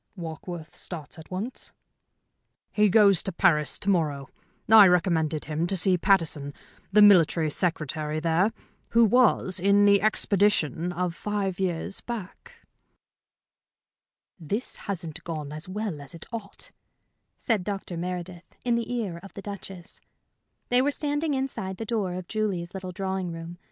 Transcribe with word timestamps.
"Warkworth 0.17 0.75
starts 0.75 1.19
at 1.19 1.29
once?" 1.29 1.73
"He 2.71 2.89
goes 2.89 3.21
to 3.21 3.31
Paris 3.31 3.77
to 3.77 3.87
morrow. 3.91 4.29
I 4.67 4.87
recommended 4.87 5.45
him 5.45 5.67
to 5.67 5.77
see 5.77 5.95
Pattison, 5.95 6.55
the 6.91 7.03
Military 7.03 7.51
Secretary 7.51 8.19
there, 8.19 8.49
who 8.89 9.05
was 9.05 9.59
in 9.59 9.85
the 9.85 10.01
expedition 10.01 10.91
of 10.91 11.13
five 11.13 11.59
years 11.59 12.01
back." 12.03 12.65
"This 14.39 14.75
hasn't 14.89 15.23
gone 15.23 15.51
as 15.53 15.69
well 15.69 16.01
as 16.01 16.15
it 16.15 16.25
ought," 16.33 16.71
said 17.37 17.63
Dr. 17.63 17.95
Meredith, 17.95 18.55
in 18.65 18.73
the 18.73 18.91
ear 18.91 19.19
of 19.21 19.33
the 19.33 19.41
Duchess. 19.43 20.01
They 20.69 20.81
were 20.81 20.89
standing 20.89 21.35
inside 21.35 21.77
the 21.77 21.85
door 21.85 22.15
of 22.15 22.27
Julie's 22.27 22.73
little 22.73 22.91
drawing 22.91 23.31
room. 23.31 23.59